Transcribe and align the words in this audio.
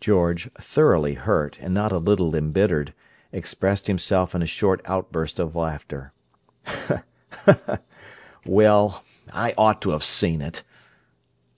George, 0.00 0.50
thoroughly 0.54 1.12
hurt, 1.12 1.58
and 1.60 1.74
not 1.74 1.92
a 1.92 1.98
little 1.98 2.34
embittered, 2.34 2.94
expressed 3.32 3.86
himself 3.86 4.34
in 4.34 4.40
a 4.40 4.46
short 4.46 4.80
outburst 4.86 5.38
of 5.38 5.54
laughter: 5.54 6.14
"Well, 8.46 9.04
I 9.30 9.52
ought 9.58 9.82
to 9.82 9.90
have 9.90 10.04
seen 10.04 10.40
it!" 10.40 10.64